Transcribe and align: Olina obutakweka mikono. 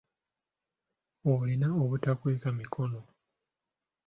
Olina 1.33 1.67
obutakweka 1.83 2.49
mikono. 2.57 3.01